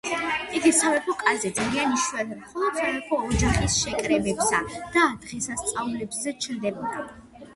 [0.59, 4.61] იგი სამეფო კარზე ძალიან იშვიათად, მხოლოდ სამეფო ოჯახის შეკრებებსა
[4.97, 7.05] და დღესასწაულებზე ჩნდებოდა.